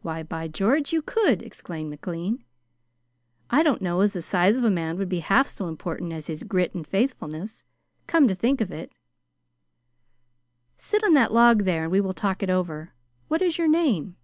[0.00, 2.44] "Why, by George, you could!" exclaimed McLean.
[3.50, 6.28] "I don't know as the size of a man would be half so important as
[6.28, 7.62] his grit and faithfulness,
[8.06, 8.96] come to think of it.
[10.78, 12.94] Sit on that log there and we will talk it over.
[13.28, 14.16] What is your name?"